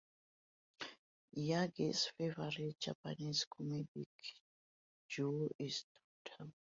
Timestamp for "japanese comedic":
2.83-4.07